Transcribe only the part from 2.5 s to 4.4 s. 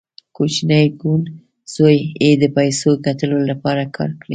پیسو ګټلو لپاره کار کړی